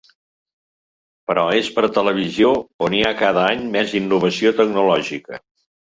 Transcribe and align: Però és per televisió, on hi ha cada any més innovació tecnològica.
Però 1.31 1.43
és 1.57 1.69
per 1.75 1.83
televisió, 1.99 2.55
on 2.89 2.97
hi 2.97 3.03
ha 3.05 3.13
cada 3.21 3.47
any 3.53 3.63
més 3.77 3.97
innovació 4.03 4.57
tecnològica. 4.63 5.41